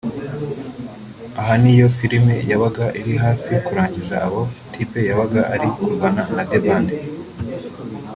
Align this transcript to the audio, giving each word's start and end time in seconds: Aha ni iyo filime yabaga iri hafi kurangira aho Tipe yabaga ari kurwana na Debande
Aha 1.39 1.53
ni 1.61 1.69
iyo 1.75 1.87
filime 1.97 2.35
yabaga 2.51 2.85
iri 2.99 3.13
hafi 3.23 3.51
kurangira 3.65 4.15
aho 4.27 4.41
Tipe 4.73 4.99
yabaga 5.09 5.41
ari 5.53 5.67
kurwana 5.75 6.23
na 6.35 6.43
Debande 6.51 6.95